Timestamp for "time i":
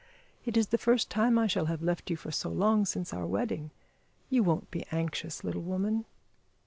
1.11-1.45